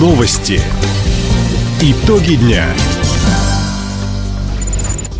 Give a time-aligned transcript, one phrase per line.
[0.00, 0.58] Новости.
[1.82, 2.64] Итоги дня.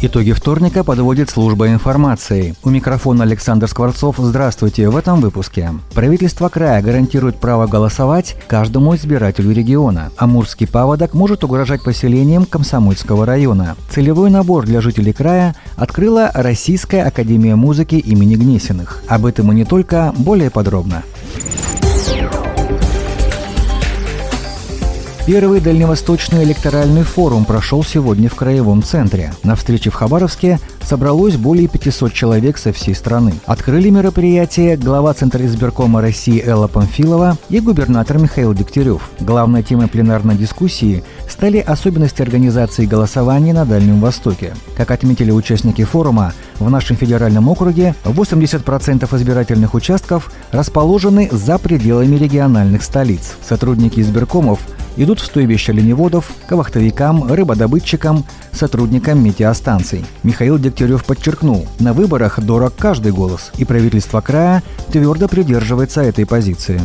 [0.01, 2.55] Итоги вторника подводит служба информации.
[2.65, 4.17] У микрофона Александр Скворцов.
[4.17, 4.89] Здравствуйте.
[4.89, 5.73] В этом выпуске.
[5.93, 10.13] Правительство края гарантирует право голосовать каждому избирателю региона.
[10.17, 13.77] Амурский паводок может угрожать поселениям Комсомольского района.
[13.91, 19.03] Целевой набор для жителей края открыла Российская академия музыки имени Гнесиных.
[19.09, 21.03] Об этом и не только, более подробно.
[25.33, 29.33] Первый дальневосточный электоральный форум прошел сегодня в Краевом центре.
[29.45, 33.35] На встрече в Хабаровске собралось более 500 человек со всей страны.
[33.47, 39.09] Открыли мероприятие глава Центра избиркома России Элла Памфилова и губернатор Михаил Дегтярев.
[39.21, 44.53] Главной темой пленарной дискуссии стали особенности организации голосования на Дальнем Востоке.
[44.77, 52.83] Как отметили участники форума, в нашем федеральном округе 80% избирательных участков расположены за пределами региональных
[52.83, 53.37] столиц.
[53.49, 54.59] Сотрудники избиркомов
[55.03, 60.05] идут в стойбище оленеводов, ковахтовикам, рыбодобытчикам, сотрудникам метеостанций.
[60.23, 66.81] Михаил Дегтярев подчеркнул, на выборах дорог каждый голос, и правительство края твердо придерживается этой позиции.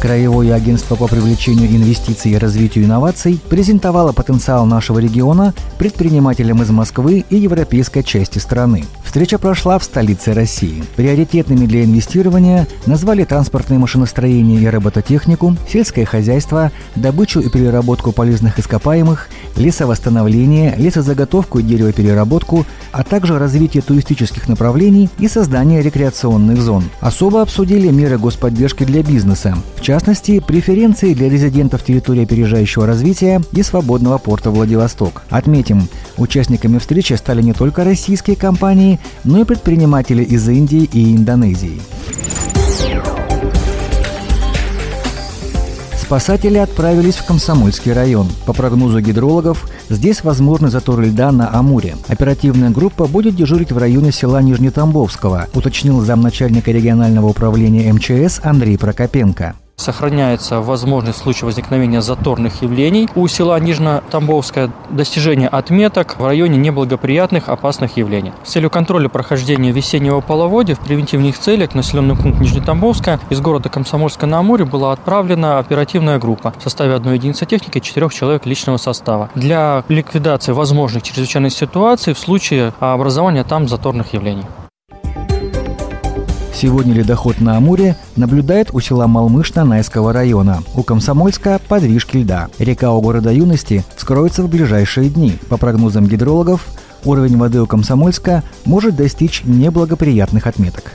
[0.00, 7.24] Краевое агентство по привлечению инвестиций и развитию инноваций презентовало потенциал нашего региона предпринимателям из Москвы
[7.30, 8.84] и европейской части страны.
[9.12, 10.82] Встреча прошла в столице России.
[10.96, 19.28] Приоритетными для инвестирования назвали транспортное машиностроение и робототехнику, сельское хозяйство, добычу и переработку полезных ископаемых,
[19.58, 26.84] лесовосстановление, лесозаготовку и деревопереработку, а также развитие туристических направлений и создание рекреационных зон.
[27.00, 33.62] Особо обсудили меры господдержки для бизнеса, в частности, преференции для резидентов территории опережающего развития и
[33.62, 35.20] свободного порта Владивосток.
[35.28, 41.80] Отметим, участниками встречи стали не только российские компании, но и предприниматели из Индии и Индонезии.
[46.12, 48.28] Спасатели отправились в Комсомольский район.
[48.44, 51.96] По прогнозу гидрологов, здесь возможны заторы льда на Амуре.
[52.06, 59.54] Оперативная группа будет дежурить в районе села Нижнетамбовского, уточнил замначальника регионального управления МЧС Андрей Прокопенко.
[59.82, 67.48] Сохраняется возможность в случае возникновения заторных явлений у села Нижно-Тамбовское достижение отметок в районе неблагоприятных
[67.48, 68.32] опасных явлений.
[68.44, 73.70] С целью контроля прохождения весеннего половодья в превентивных целях к населенному пункту Нижнетамбовска из города
[73.70, 78.46] Комсомольска на Амуре была отправлена оперативная группа в составе одной единицы техники и четырех человек
[78.46, 84.44] личного состава для ликвидации возможных чрезвычайных ситуаций в случае образования там заторных явлений.
[86.62, 90.62] Сегодня ледоход на Амуре наблюдает у села Малмыш Найского района.
[90.76, 92.50] У Комсомольска– подвижки льда.
[92.60, 95.36] Река у города Юности вскроется в ближайшие дни.
[95.48, 96.64] По прогнозам гидрологов,
[97.04, 100.92] уровень воды у Комсомольска может достичь неблагоприятных отметок.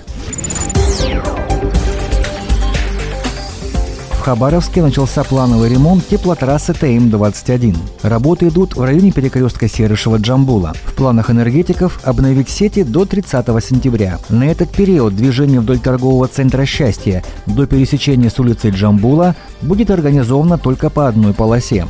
[4.28, 7.78] Хабаровске начался плановый ремонт теплотрассы ТМ-21.
[8.02, 10.76] Работы идут в районе перекрестка Серышева-Джамбула.
[10.84, 14.20] В планах энергетиков обновить сети до 30 сентября.
[14.28, 20.58] На этот период движение вдоль торгового центра «Счастье» до пересечения с улицей Джамбула будет организовано
[20.58, 21.88] только по одной полосе.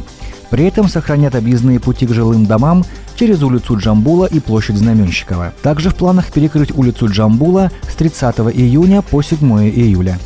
[0.52, 5.56] При этом сохранят объездные пути к жилым домам через улицу Джамбула и площадь Знаменщикова.
[5.64, 9.40] Также в планах перекрыть улицу Джамбула с 30 июня по 7
[9.72, 10.20] июля.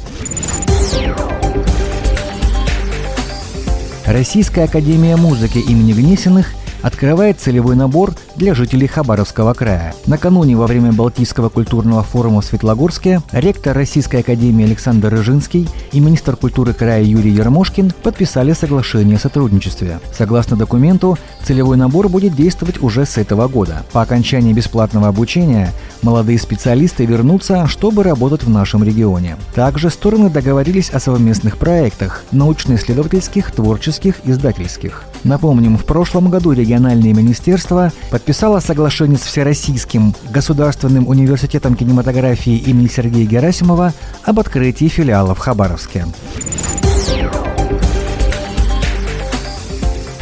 [4.12, 9.94] Российская академия музыки имени Гнесиных открывает целевой набор для жителей Хабаровского края.
[10.06, 16.36] Накануне во время Балтийского культурного форума в Светлогорске ректор Российской академии Александр Рыжинский и министр
[16.36, 20.00] культуры края Юрий Ермошкин подписали соглашение о сотрудничестве.
[20.18, 23.84] Согласно документу, целевой набор будет действовать уже с этого года.
[23.92, 25.72] По окончании бесплатного обучения
[26.02, 29.38] молодые специалисты вернутся, чтобы работать в нашем регионе.
[29.54, 35.04] Также стороны договорились о совместных проектах– научно-исследовательских, творческих, издательских.
[35.24, 43.28] Напомним, в прошлом году региональные министерства подписало соглашение с Всероссийским государственным университетом кинематографии имени Сергея
[43.28, 43.94] Герасимова
[44.24, 46.06] об открытии филиала в Хабаровске.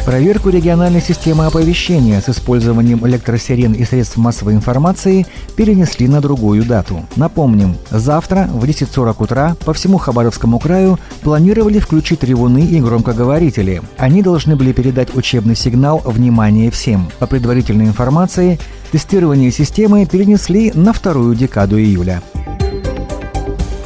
[0.04, 5.26] Проверку региональной системы оповещения с использованием электросирен и средств массовой информации
[5.56, 7.06] перенесли на другую дату.
[7.16, 13.82] Напомним, завтра в 10.40 утра по всему Хабаровскому краю планировали включить ревуны и громкоговорители.
[13.98, 17.08] Они должны были передать учебный сигнал «Внимание всем».
[17.18, 18.58] По предварительной информации,
[18.90, 22.22] тестирование системы перенесли на вторую декаду июля.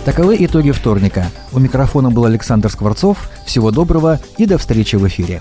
[0.05, 1.27] Таковы итоги вторника.
[1.53, 3.31] У микрофона был Александр Скворцов.
[3.47, 5.41] Всего доброго и до встречи в эфире.